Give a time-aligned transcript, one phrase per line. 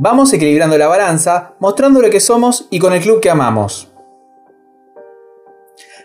[0.00, 3.90] Vamos equilibrando la balanza, mostrando lo que somos y con el club que amamos.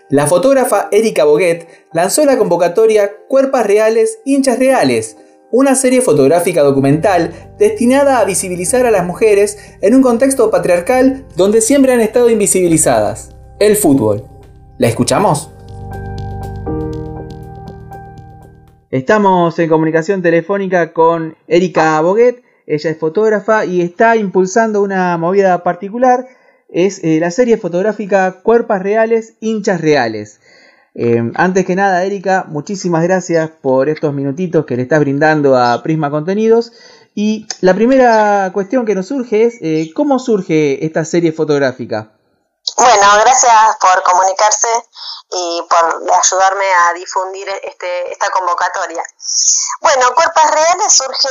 [0.10, 5.18] La fotógrafa Erika Boguet lanzó la convocatoria Cuerpas Reales, Hinchas Reales,
[5.52, 11.62] una serie fotográfica documental destinada a visibilizar a las mujeres en un contexto patriarcal donde
[11.62, 14.24] siempre han estado invisibilizadas, el fútbol.
[14.80, 15.52] ¿La escuchamos?
[18.90, 25.64] Estamos en comunicación telefónica con Erika Boguet, ella es fotógrafa y está impulsando una movida
[25.64, 26.28] particular.
[26.70, 30.40] Es eh, la serie fotográfica Cuerpas Reales, Hinchas Reales.
[30.96, 35.82] Eh, antes que nada, Erika, muchísimas gracias por estos minutitos que le estás brindando a
[35.84, 36.72] Prisma Contenidos.
[37.16, 42.14] Y la primera cuestión que nos surge es, eh, ¿cómo surge esta serie fotográfica?
[42.78, 44.68] Bueno, gracias por comunicarse
[45.36, 49.04] y por ayudarme a difundir este, esta convocatoria.
[49.82, 51.30] Bueno, Cuerpas Reales surge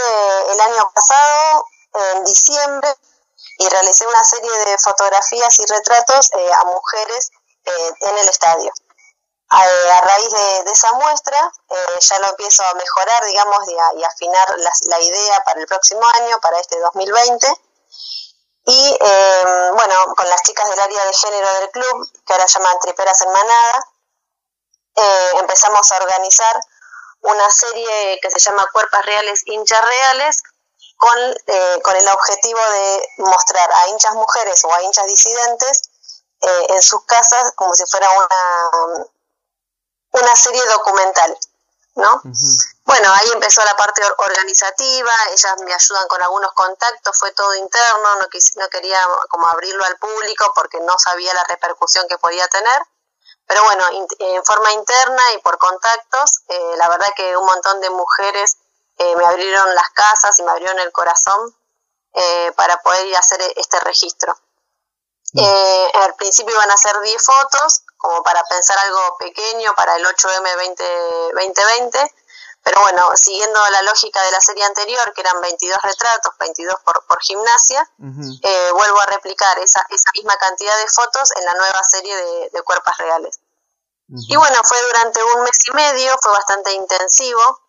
[0.52, 1.66] el año pasado,
[2.16, 2.96] en diciembre,
[3.58, 7.30] y realicé una serie de fotografías y retratos eh, a mujeres
[7.64, 8.72] eh, en el estadio.
[9.48, 10.30] A, raíz
[10.64, 11.36] de, esa muestra
[11.68, 14.54] eh, ya lo empiezo a mejorar, digamos, y, afinar
[14.88, 17.46] la, idea para el próximo año, para este 2020.
[18.64, 18.98] Y
[19.74, 23.32] bueno, con las chicas del área de género del club, que ahora llaman Triperas en
[23.32, 23.91] Manada,
[25.40, 26.60] empezamos a organizar
[27.22, 30.42] una serie que se llama Cuerpas Reales, Hinchas Reales,
[31.02, 35.82] con, eh, con el objetivo de mostrar a hinchas mujeres o a hinchas disidentes
[36.40, 39.06] eh, en sus casas como si fuera una,
[40.12, 41.38] una serie documental,
[41.96, 42.22] ¿no?
[42.84, 48.14] Bueno, ahí empezó la parte organizativa, ellas me ayudan con algunos contactos, fue todo interno,
[48.14, 52.82] no, no quería como abrirlo al público porque no sabía la repercusión que podía tener.
[53.46, 53.84] Pero bueno,
[54.18, 58.56] en forma interna y por contactos, eh, la verdad que un montón de mujeres
[58.98, 61.54] eh, me abrieron las casas y me abrieron el corazón
[62.14, 64.34] eh, para poder ir a hacer este registro.
[65.34, 65.40] Mm.
[65.94, 71.32] al principio iban a ser 10 fotos, como para pensar algo pequeño para el 8M
[71.32, 72.14] 2020,
[72.62, 77.04] pero bueno, siguiendo la lógica de la serie anterior, que eran 22 retratos, 22 por,
[77.06, 77.90] por gimnasia,
[78.42, 79.84] eh, vuelvo a replicar esa
[80.14, 83.40] misma cantidad de fotos en la nueva serie de, de cuerpos reales.
[84.28, 87.62] Y bueno, fue durante un mes y medio, fue bastante intensivo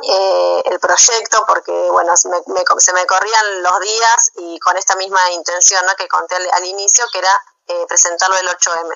[0.00, 2.38] eh, el proyecto, porque bueno, se me,
[2.78, 5.94] se me, corrían los días y con esta misma intención ¿no?
[5.96, 8.94] que conté al, inicio, que era eh, presentarlo el 8M.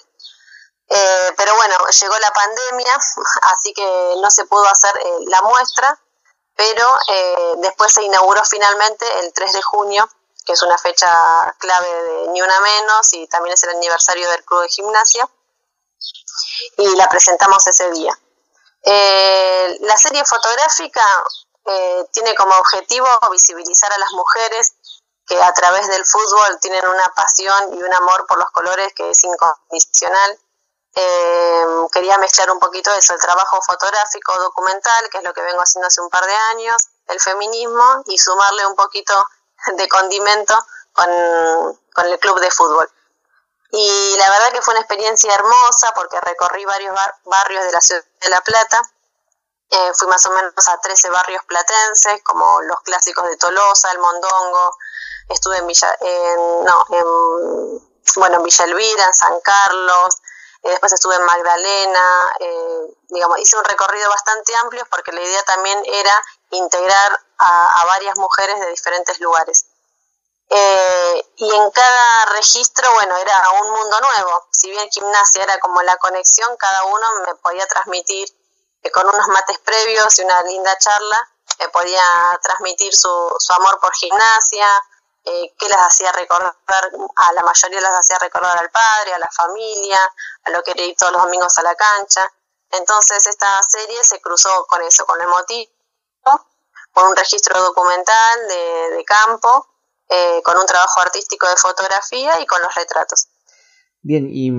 [0.89, 2.99] Eh, pero bueno, llegó la pandemia,
[3.53, 4.93] así que no se pudo hacer
[5.27, 6.01] la muestra,
[6.55, 6.87] pero
[7.57, 10.09] después se inauguró finalmente el 3 de junio,
[10.45, 11.11] que es una fecha
[11.59, 15.29] clave de Ni Una Menos y también es el aniversario del Club de Gimnasia,
[16.79, 18.19] y la presentamos ese día.
[19.81, 21.05] la serie fotográfica
[22.13, 24.75] tiene como objetivo visibilizar a las mujeres
[25.27, 29.09] que a través del fútbol tienen una pasión y un amor por los colores que
[29.11, 30.39] es incondicional
[30.95, 35.61] eh, quería mezclar un poquito eso, el trabajo fotográfico, documental, que es lo que vengo
[35.61, 39.15] haciendo hace un par de años, el feminismo y sumarle un poquito
[39.77, 40.55] de condimento
[40.93, 41.09] con,
[42.07, 42.91] el club de fútbol.
[43.71, 48.05] Y la verdad que fue una experiencia hermosa porque recorrí varios barrios de la ciudad
[48.21, 48.83] de La Plata.
[49.71, 53.99] Eh, fui más o menos a 13 barrios platenses, como los clásicos de Tolosa, El
[53.99, 54.77] Mondongo.
[55.31, 55.97] Estuve en Villa,
[56.65, 60.21] no, en, bueno, en Villa Elvira, en San Carlos,
[60.63, 65.43] eh, después estuve en Magdalena, eh, digamos, hice un recorrido bastante amplio porque la idea
[65.43, 69.67] también era integrar a, varias mujeres de diferentes lugares.
[70.49, 74.49] Eh, y en cada registro, bueno, era un mundo nuevo.
[74.51, 78.29] Si bien gimnasia era como la conexión, cada uno me podía transmitir
[78.93, 82.03] con unos mates previos y una linda charla, me podía
[82.43, 84.67] transmitir su, su amor por gimnasia,
[85.25, 86.55] eh, que las hacía recordar,
[87.17, 89.99] a la mayoría las hacía recordar al padre, a la familia,
[90.45, 92.29] a lo que era ir todos los domingos a la cancha.
[92.71, 95.71] Entonces esta serie se cruzó con eso, con lo emotivo,
[96.93, 98.39] con un registro documental
[98.97, 99.67] de, campo,
[100.09, 103.29] eh, con un trabajo artístico de fotografía y con los retratos.
[104.03, 104.51] Bien, y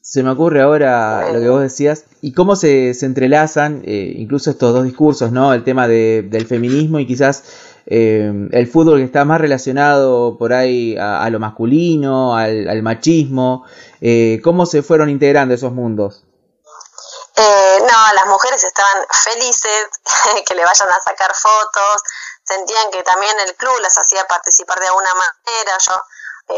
[0.00, 4.50] se me ocurre ahora lo que vos decías, y cómo se, se entrelazan eh, incluso
[4.50, 5.54] estos dos discursos, ¿no?
[5.54, 7.44] El tema de, del feminismo y quizás
[7.86, 13.64] eh, el fútbol que está más relacionado por ahí a, lo masculino, al, machismo,
[14.00, 16.24] eh, ¿cómo se fueron integrando esos mundos?
[17.90, 19.88] Eh, no, las mujeres estaban felices
[20.46, 22.02] que le vayan a sacar fotos,
[22.44, 25.94] sentían que también el club las hacía participar de alguna manera, yo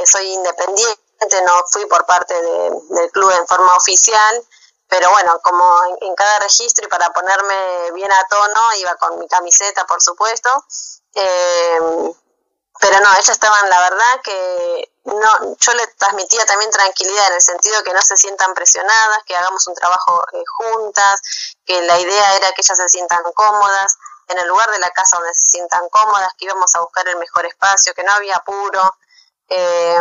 [0.06, 4.46] soy independiente, no fui por parte del club en forma oficial,
[4.88, 9.28] pero bueno, como en, cada registro y para ponerme bien a tono, iba con mi
[9.28, 10.50] camiseta, por supuesto,
[11.14, 11.78] eh,
[12.82, 17.40] pero no, ellas estaban, la verdad que no, yo les transmitía también tranquilidad en el
[17.40, 21.20] sentido que no se sientan presionadas, que hagamos un trabajo eh, juntas,
[21.64, 23.96] que la idea era que ellas se sientan cómodas
[24.26, 27.18] en el lugar de la casa donde se sientan cómodas, que íbamos a buscar el
[27.18, 28.96] mejor espacio, que no había apuro.
[29.48, 29.98] Eh,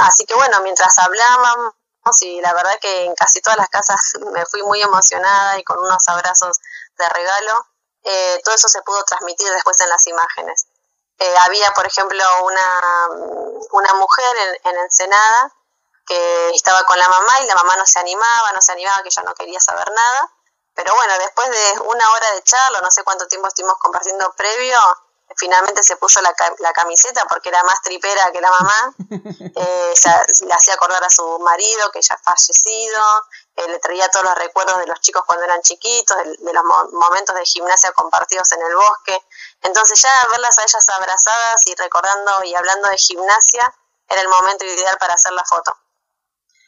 [0.00, 1.72] así que bueno, mientras hablábamos,
[2.22, 4.00] y la verdad que en casi todas las casas
[4.32, 6.58] me fui muy emocionada y con unos abrazos
[6.98, 7.68] de regalo,
[8.02, 10.66] eh, todo eso se pudo transmitir después en las imágenes.
[11.18, 13.08] Eh, había, por ejemplo, una,
[13.72, 15.52] una mujer en, en Ensenada
[16.06, 19.08] que estaba con la mamá y la mamá no se animaba, no se animaba, que
[19.08, 20.32] ella no quería saber nada.
[20.74, 24.78] Pero bueno, después de una hora de charla, no sé cuánto tiempo estuvimos compartiendo previo,
[25.36, 28.94] finalmente se puso la, la camiseta porque era más tripera que la mamá.
[29.56, 29.94] Eh,
[30.46, 33.02] le hacía acordar a su marido que ya fallecido,
[33.56, 37.36] eh, le traía todos los recuerdos de los chicos cuando eran chiquitos, de, los momentos
[37.36, 39.24] de gimnasia compartidos en el bosque.
[39.62, 43.74] Entonces ya verlas a ellas abrazadas y recordando y hablando de gimnasia
[44.08, 45.76] era el momento ideal para hacer la foto.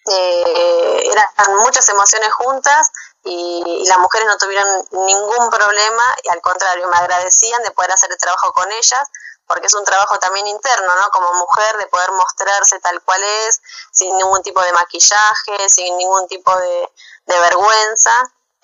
[0.08, 2.92] Eh, eran muchas emociones juntas
[3.24, 8.10] y, las mujeres no tuvieron ningún problema y al contrario me agradecían de poder hacer
[8.12, 9.08] el trabajo con ellas
[9.46, 11.10] porque es un trabajo también interno, ¿no?
[11.12, 13.60] Como mujer, de poder mostrarse tal cual es,
[13.92, 16.88] sin ningún tipo de maquillaje, sin ningún tipo de,
[17.26, 18.10] vergüenza.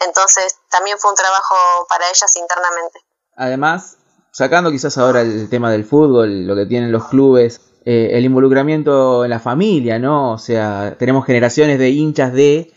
[0.01, 3.01] Entonces, también fue un trabajo para ellas internamente.
[3.37, 3.97] Además,
[4.33, 9.25] sacando quizás ahora el tema del fútbol, lo que tienen los clubes, eh, el involucramiento
[9.25, 10.33] en la familia, ¿no?
[10.33, 12.73] O sea, tenemos generaciones de hinchas de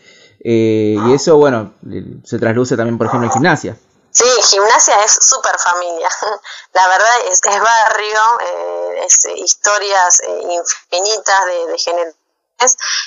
[0.48, 1.72] eh, y eso, bueno,
[2.22, 3.76] se trasluce también, por ejemplo, en gimnasia.
[4.16, 6.08] Sí, gimnasia es súper familia.
[6.72, 12.16] La verdad es, es barrio, eh, es historias eh, infinitas de, generaciones.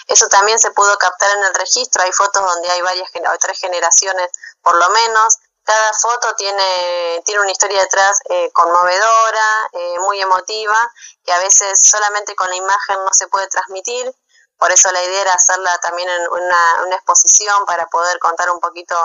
[0.08, 2.04] Eso también se pudo captar en el registro.
[2.04, 3.10] Hay fotos donde hay varias,
[3.40, 4.30] tres generaciones
[4.62, 5.38] por lo menos.
[5.64, 8.20] Cada foto tiene, tiene una historia detrás
[8.54, 9.70] conmovedora,
[10.02, 10.78] muy emotiva,
[11.24, 14.14] que a veces solamente con la imagen no se puede transmitir
[14.60, 18.96] por eso la idea era hacerla también en una, exposición para poder contar un poquito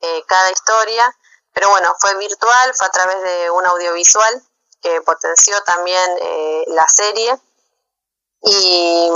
[0.00, 1.14] eh, cada historia.
[1.52, 4.42] Pero bueno, fue virtual, fue a través de un audiovisual
[4.80, 7.36] que potenció también eh, la serie.
[8.42, 9.08] Y,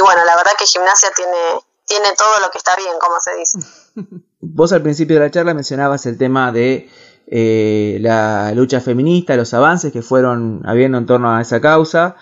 [0.00, 1.38] bueno, la verdad que gimnasia tiene,
[1.86, 3.58] tiene todo lo que está bien, como se dice.
[4.40, 6.90] Vos al principio de la charla mencionabas el tema de
[7.26, 12.16] eh, la lucha feminista, los avances que fueron habiendo en torno a esa causa.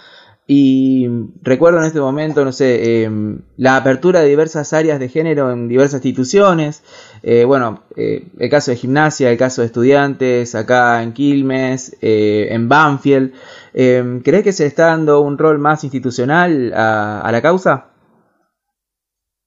[0.52, 1.06] Y
[1.42, 5.68] recuerdo en este momento, no sé, em, la apertura de diversas áreas de género en
[5.68, 6.82] diversas instituciones.
[7.22, 12.48] Eh, bueno, eh, el caso de gimnasia, el caso de estudiantes, acá en Quilmes, eh,
[12.50, 13.32] en Banfield.
[13.74, 17.86] Em, ¿Crees que se está dando un rol más institucional a, a la causa?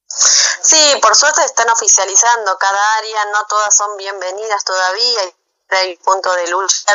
[0.07, 5.19] Sí, por suerte están oficializando cada área, no todas son bienvenidas todavía,
[5.67, 6.85] hay punto de luz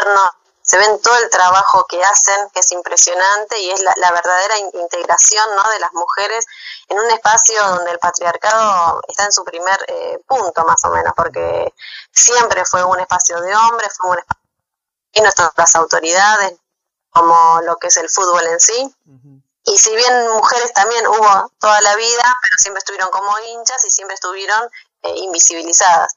[0.69, 5.57] se ven todo el trabajo que hacen, que es impresionante y es la, verdadera integración
[5.57, 5.63] ¿no?
[5.71, 6.45] de las mujeres
[6.89, 11.15] en un espacio donde el patriarcado está en su primer eh, punto más o menos,
[11.17, 11.73] porque
[12.13, 14.43] siempre fue un espacio de hombres, fue un espacio
[15.13, 16.59] y nuestras autoridades,
[17.09, 18.95] como lo que es el fútbol en sí.
[19.65, 23.91] Y si bien mujeres también hubo toda la vida, pero siempre estuvieron como hinchas y
[23.91, 24.69] siempre estuvieron
[25.03, 26.15] eh, invisibilizadas.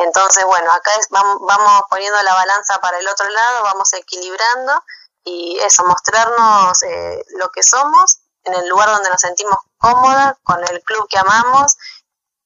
[0.00, 4.82] Entonces, bueno, acá vamos, poniendo la balanza para el otro lado, vamos equilibrando
[5.24, 10.58] y eso, mostrarnos eh, lo que somos en el lugar donde nos sentimos cómodas, con
[10.66, 11.76] el club que amamos,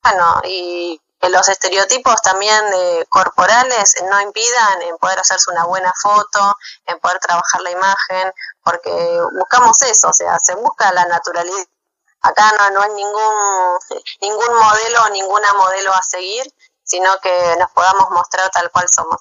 [0.02, 5.94] bueno, y que los estereotipos también eh, corporales no impidan en poder hacerse una buena
[5.94, 6.56] foto,
[6.86, 8.32] en poder trabajar la imagen,
[8.64, 11.66] porque buscamos eso, o sea, se busca la naturalidad.
[12.20, 13.78] Acá no, no hay ningún,
[14.22, 16.52] ningún modelo o ninguna modelo a seguir,
[16.84, 19.16] sino que nos podamos mostrar tal cual somos.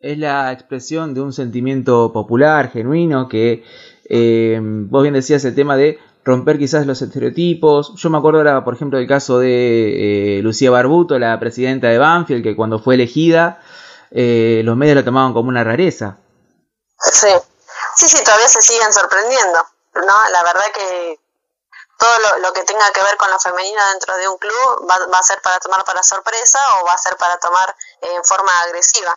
[0.00, 3.64] Es la expresión de un sentimiento popular, genuino, que
[4.08, 7.94] eh, vos bien decías el tema de romper quizás los estereotipos.
[7.96, 11.98] Yo me acuerdo ahora, por ejemplo, del caso de eh, Lucía Barbuto, la presidenta de
[11.98, 13.60] Banfield, que cuando fue elegida,
[14.10, 16.18] eh, los medios la tomaban como una rareza.
[16.98, 17.28] Sí,
[17.96, 19.58] sí, sí, todavía se siguen sorprendiendo,
[19.94, 20.30] ¿no?
[20.32, 21.18] La verdad que
[22.02, 25.22] todo lo, que tenga que ver con lo femenino dentro de un club va, a
[25.22, 29.16] ser para tomar para sorpresa o va a ser para tomar eh, en forma agresiva.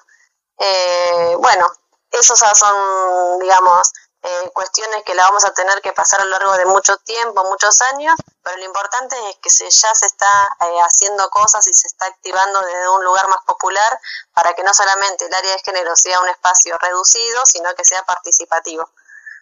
[0.59, 1.67] Eh, bueno,
[2.11, 6.53] esos son, digamos, eh, cuestiones que la vamos a tener que pasar a lo largo
[6.57, 8.13] de mucho tiempo, muchos años,
[8.43, 12.61] pero lo importante es que se, ya se está haciendo cosas y se está activando
[12.61, 13.99] desde un lugar más popular
[14.35, 18.05] para que no solamente el área de género sea un espacio reducido, sino que sea
[18.05, 18.87] participativo.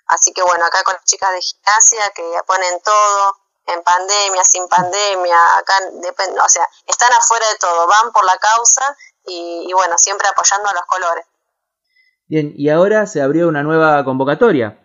[0.07, 4.67] Así que bueno, acá con las chicas de gimnasia que ponen todo, en pandemia, sin
[4.67, 9.97] pandemia, acá depende, o sea, están afuera de todo, van por la causa y, bueno,
[9.97, 11.25] siempre apoyando a los colores.
[12.27, 14.79] Bien, y ahora se abrió una nueva convocatoria.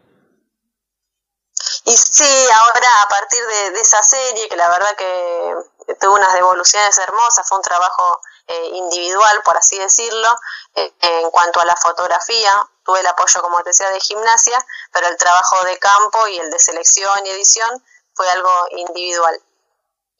[2.53, 7.59] ahora a partir de, esa serie, que la verdad que tuvo unas devoluciones hermosas, fue
[7.59, 10.29] un trabajo eh, individual, por así decirlo,
[10.75, 12.51] eh, en cuanto a la fotografía,
[12.83, 16.51] tuve el apoyo, como te decía, de gimnasia, pero el trabajo de campo y el
[16.51, 19.39] de selección y edición fue algo individual.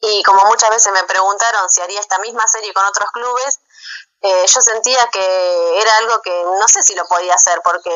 [0.01, 3.59] Y como muchas veces me preguntaron si haría esta misma serie con otros clubes,
[4.21, 7.89] eh, yo sentía que era algo que no sé si lo podía hacer, porque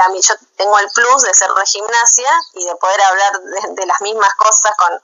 [0.00, 3.86] a mí yo tengo el plus de ser de gimnasia y de poder hablar de,
[3.86, 5.02] las mismas cosas con,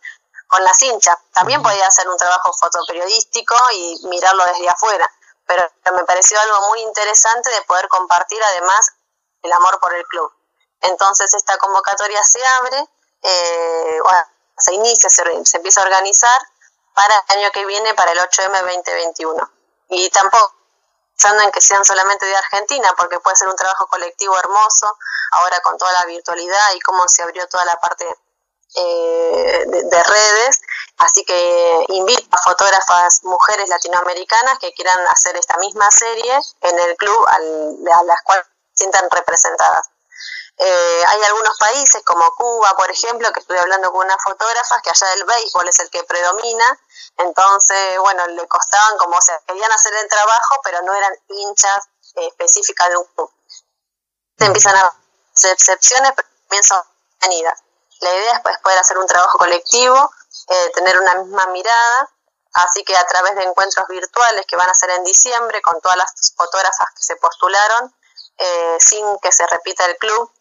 [0.48, 1.16] con las hinchas.
[1.32, 5.10] También podía hacer un trabajo fotoperiodístico y mirarlo desde afuera,
[5.46, 8.92] pero me pareció algo muy interesante de poder compartir además
[9.42, 10.32] el amor por el club.
[10.80, 12.88] Entonces esta convocatoria se abre,
[13.22, 13.98] eh,
[14.56, 16.40] se inicia, se, se empieza a organizar
[16.94, 19.52] para el año que viene, para el 8M 2021.
[19.90, 20.58] Y tampoco
[21.18, 24.96] pensando en que sean solamente de Argentina, porque puede ser un trabajo colectivo hermoso,
[25.32, 28.06] ahora con toda la virtualidad y cómo se abrió toda la parte
[28.74, 30.60] eh, de, redes.
[30.98, 36.96] Así que invito a fotógrafas mujeres latinoamericanas que quieran hacer esta misma serie en el
[36.96, 39.90] club a las cuales se sientan representadas.
[40.60, 44.90] Eh, hay algunos países como Cuba, por ejemplo, que estuve hablando con unas fotógrafas que
[44.90, 46.78] allá el béisbol es el que predomina
[47.18, 51.88] entonces, bueno, le costaban como, o sea, querían hacer el trabajo, pero no eran hinchas
[52.14, 53.30] eh, específicas de un club.
[54.38, 54.94] Se empiezan a
[55.34, 56.82] hacer excepciones, pero también son
[57.20, 57.60] venidas.
[58.00, 60.10] La idea es pues, poder hacer un trabajo colectivo,
[60.48, 62.10] eh, tener una misma mirada,
[62.54, 65.96] así que a través de encuentros virtuales que van a ser en diciembre con todas
[65.96, 67.94] las fotógrafas que se postularon,
[68.38, 70.32] eh, sin que se repita el club,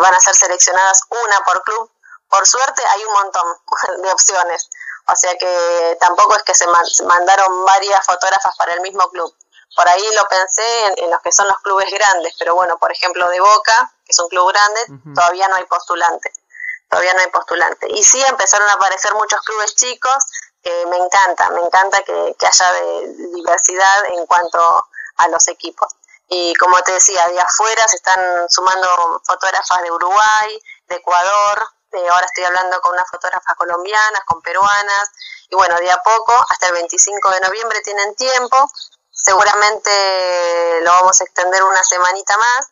[0.00, 1.90] van a ser seleccionadas una por club.
[2.28, 3.56] Por suerte hay un montón
[4.02, 4.70] de opciones.
[5.06, 6.66] O sea que tampoco es que se
[7.04, 9.34] mandaron varias fotógrafas para el mismo club.
[9.76, 13.28] Por ahí lo pensé en, los que son los clubes grandes, pero bueno, por ejemplo
[13.28, 14.80] de Boca, que es un club grande,
[15.14, 16.32] todavía no hay postulante.
[16.94, 17.88] Todavía no hay postulante.
[17.90, 20.14] Y sí empezaron a aparecer muchos clubes chicos,
[20.62, 22.72] que me encanta, me encanta que, haya
[23.34, 24.60] diversidad en cuanto
[25.16, 25.92] a los equipos.
[26.28, 31.68] Y como te decía, de afuera se están sumando fotógrafas de Uruguay, de Ecuador,
[32.12, 35.10] ahora estoy hablando con unas fotógrafas colombianas, con peruanas,
[35.50, 38.70] y bueno, de a poco, hasta el 25 de noviembre tienen tiempo,
[39.10, 42.70] seguramente lo vamos a extender una semanita más,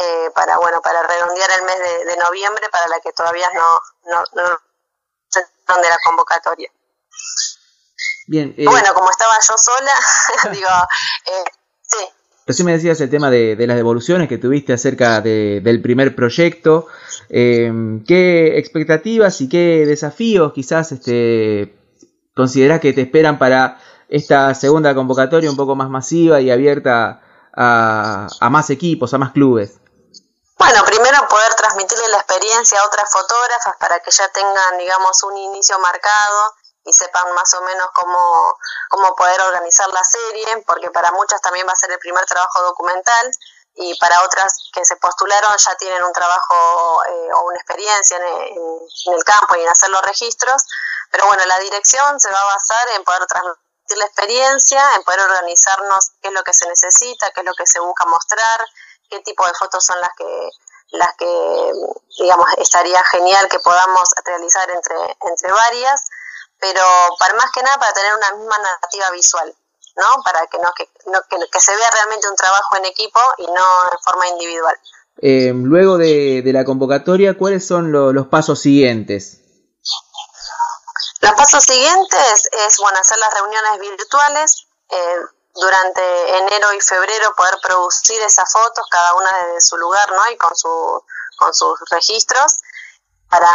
[0.00, 3.80] eh, para bueno para redondear el mes de, noviembre para la que todavía no,
[4.10, 4.70] no, no
[5.76, 6.70] de la convocatoria.
[8.26, 8.54] Bien.
[8.56, 10.68] Eh, bueno, como estaba yo sola, digo,
[11.26, 11.50] eh,
[11.82, 11.98] sí.
[12.46, 16.86] Recién me decías el tema de, las devoluciones que tuviste acerca del primer proyecto.
[17.28, 21.76] Em, ¿Qué expectativas y qué desafíos quizás este,
[22.34, 23.78] considerás que te esperan para
[24.08, 27.20] esta segunda convocatoria un poco más masiva y abierta
[27.52, 29.80] a, más equipos, a más clubes?
[30.60, 35.34] Bueno, primero poder transmitirle la experiencia a otras fotógrafas para que ya tengan, digamos, un
[35.38, 38.58] inicio marcado y sepan más o menos cómo,
[38.90, 42.60] cómo poder organizar la serie, porque para muchas también va a ser el primer trabajo
[42.60, 43.30] documental
[43.76, 49.14] y para otras que se postularon ya tienen un trabajo eh, o una experiencia en,
[49.14, 50.62] el campo y en hacer los registros,
[51.10, 55.20] pero bueno, la dirección se va a basar en poder transmitir la experiencia, en poder
[55.20, 58.60] organizarnos qué es lo que se necesita, qué es lo que se busca mostrar,
[59.10, 60.48] qué tipo de fotos son las que
[60.92, 61.72] las que
[62.18, 66.04] digamos estaría genial que podamos realizar entre entre varias,
[66.58, 66.82] pero
[67.18, 69.54] para más que nada para tener una misma narrativa visual.
[69.96, 70.22] ¿no?
[70.22, 70.86] Para que, no, que,
[71.50, 74.76] que, se vea realmente un trabajo en equipo y no de forma individual.
[75.22, 79.40] Eh, luego de, la convocatoria, ¿cuáles son los pasos siguientes?
[81.20, 85.16] Los pasos siguientes es bueno hacer las reuniones virtuales, eh,
[85.60, 90.30] durante enero y febrero poder producir esas fotos, cada una desde su lugar ¿no?
[90.32, 91.04] y con, su,
[91.38, 92.56] con sus registros,
[93.28, 93.50] para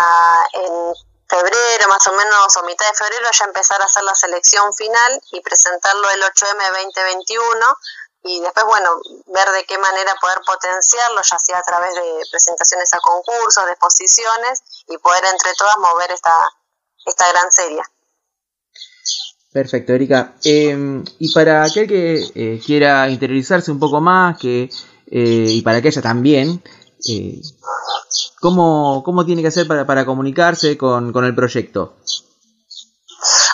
[0.54, 0.94] en
[1.28, 5.22] febrero, más o menos, o mitad de febrero, ya empezar a hacer la selección final
[5.32, 7.78] y presentarlo el 8M 2021
[8.28, 8.90] y después, bueno,
[9.28, 13.72] ver de qué manera poder potenciarlo, ya sea a través de presentaciones a concursos, de
[13.72, 16.34] exposiciones y poder entre todas mover esta,
[17.06, 17.82] esta gran serie.
[19.56, 20.34] Perfecto, Erika.
[20.44, 24.70] Em, y para aquel que eh, quiera interiorizarse un poco más, que
[25.08, 26.62] eh, y para aquella también,
[27.08, 27.40] eh,
[28.42, 31.96] ¿cómo, ¿cómo, tiene que hacer para, para comunicarse con, con, el proyecto?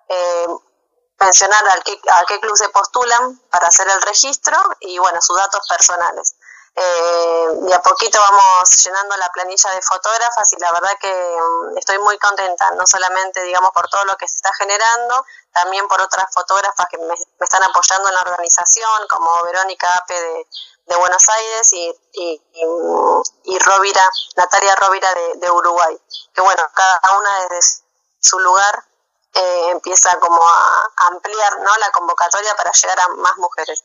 [0.09, 0.47] Eh,
[1.25, 5.67] mencionar al a qué club se postulan para hacer el registro y bueno, sus datos
[5.69, 6.35] personales.
[6.75, 11.77] Eh, de a poquito vamos llenando la planilla de fotógrafas y la verdad que mm,
[11.77, 16.01] estoy muy contenta, no solamente digamos por todo lo que se está generando, también por
[16.01, 20.47] otras fotógrafas que me, están apoyando en la organización, como Verónica Ape de,
[20.97, 22.43] Buenos Aires y, y,
[23.45, 25.99] y, Rovira, Natalia Rovira de, Uruguay,
[26.35, 27.83] que bueno, cada una desde
[28.21, 28.85] su lugar
[29.71, 31.71] empieza como a ampliar ¿no?
[31.81, 33.85] la convocatoria para llegar a más mujeres.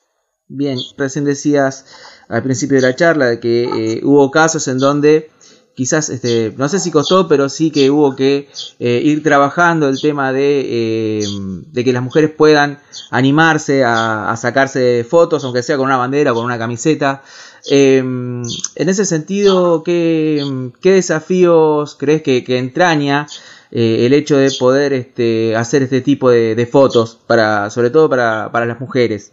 [0.49, 1.85] Bien, recién decías
[2.29, 5.29] al principio de la charla que eh, hubo casos en donde
[5.75, 10.01] quizás, este, no sé si costó, pero sí que hubo que eh, ir trabajando el
[10.01, 12.79] tema de, eh, de, que las mujeres puedan
[13.11, 17.21] animarse a, sacarse fotos, aunque sea con una bandera o con una camiseta.
[17.65, 18.43] en
[18.75, 20.43] ese sentido, ¿qué,
[20.81, 23.27] desafíos crees que entraña
[23.71, 28.65] el hecho de poder este, hacer este tipo de, fotos, para, sobre todo para, para
[28.65, 29.31] las mujeres?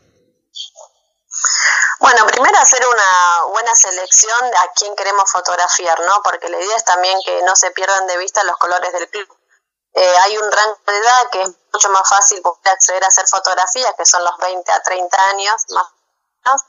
[2.00, 6.23] Bueno, primero hacer una buena selección de a quién queremos fotografiar, ¿no?
[6.23, 9.29] Porque la idea es también que no se pierdan de vista los colores del club.
[9.95, 13.26] Eh, hay un rango de edad que es mucho más fácil poder acceder a hacer
[13.29, 15.87] fotografías, que son los 20 a 30 años más
[16.45, 16.62] menos,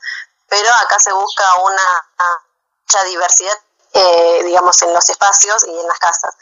[0.48, 2.42] pero acá se busca una
[2.82, 3.58] mucha diversidad,
[3.92, 6.34] eh, digamos, en los espacios y en las casas.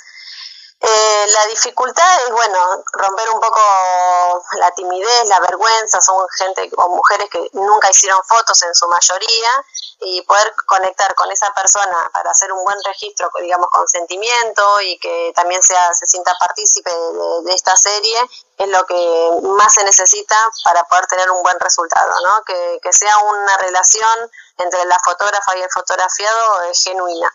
[0.87, 2.59] Eh, la dificultad es, bueno,
[2.93, 3.59] romper un poco
[4.59, 9.49] la timidez, la vergüenza, son gente o mujeres que nunca hicieron fotos en su mayoría
[10.01, 14.99] y poder conectar con esa persona para hacer un buen registro, digamos, con sentimiento y
[14.99, 18.19] que también sea, se sienta partícipe de, esta serie
[18.59, 22.45] es lo que más se necesita para poder tener un buen resultado, ¿no?
[22.45, 27.35] Que, que sea una relación entre la fotógrafa y el fotografiado eh, genuina.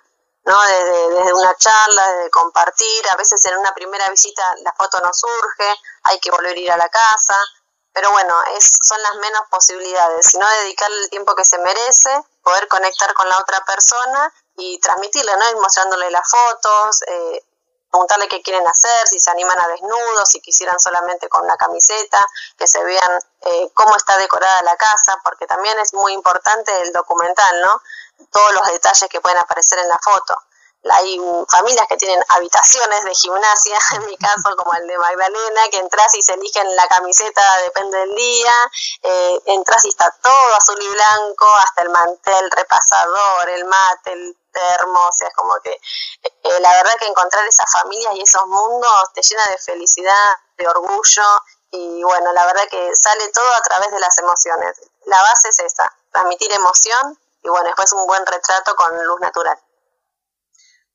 [0.50, 0.60] ¿No?
[0.64, 5.14] Desde, desde una charla, desde compartir, a veces en una primera visita la foto no
[5.14, 7.36] surge, hay que volver a ir a la casa,
[7.94, 12.10] pero bueno, es, son las menos posibilidades, sino dedicarle el tiempo que se merece,
[12.42, 15.62] poder conectar con la otra persona y transmitirle, ¿no?
[15.62, 17.44] Mostrándole las fotos, eh,
[17.90, 22.26] preguntarle qué quieren hacer, si se animan a desnudos, si quisieran solamente con una camiseta,
[22.58, 26.92] que se vean eh, cómo está decorada la casa, porque también es muy importante el
[26.92, 27.82] documental, ¿no?
[28.32, 30.36] todos los detalles que pueden aparecer en la foto.
[30.84, 35.78] Hay familias que tienen habitaciones de gimnasia, en mi caso como el de Magdalena, que
[35.78, 38.54] entras y se eligen la camiseta, depende del día,
[39.04, 44.38] eh, entras y está todo azul y blanco, hasta el mantel, repasador, el mate, el
[44.52, 48.46] termo, o sea, es como que eh, la verdad que encontrar esas familias y esos
[48.48, 51.24] mundos te llena de felicidad, de orgullo
[51.72, 54.82] y bueno, la verdad que sale todo a través de las emociones.
[55.06, 59.60] La base es esa, transmitir emoción y bueno, después un buen retrato con luz natural.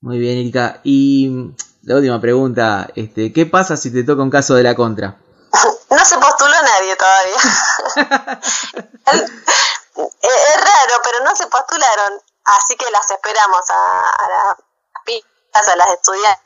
[0.05, 0.81] Muy bien, Erika.
[0.83, 5.17] Y la última pregunta, este, ¿qué pasa si te toca un caso de la contra?
[5.89, 7.37] no se postuló nadie todavía.
[9.95, 14.57] es raro, pero no se postularon, así que las esperamos a, a
[15.55, 16.45] las a las estudiantes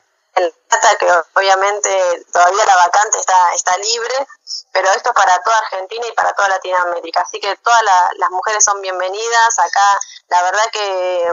[0.98, 4.26] que obviamente todavía la vacante está, está libre,
[4.72, 7.20] pero esto es para toda Argentina y para toda Latinoamérica.
[7.20, 7.82] Así que todas
[8.16, 9.58] las mujeres son bienvenidas.
[9.58, 11.24] Acá, la verdad que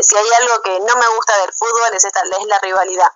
[0.00, 3.10] si hay algo que no me gusta del fútbol es, esta, es la rivalidad.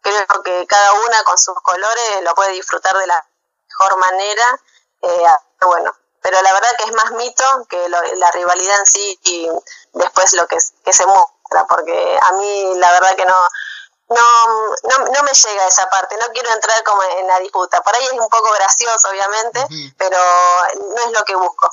[0.00, 3.26] Creo que cada una con sus colores lo puede disfrutar de la
[3.68, 4.60] mejor manera.
[5.02, 5.26] Eh,
[5.62, 9.48] bueno, pero la verdad que es más mito que la rivalidad en sí y
[9.92, 13.36] después lo que, que se muestra, porque a mí la verdad que no,
[14.08, 17.80] no, no, no, me llega esa parte, no quiero entrar como en la disputa.
[17.82, 20.18] Por ahí es un poco gracioso, obviamente, pero
[20.94, 21.70] no es lo que busco.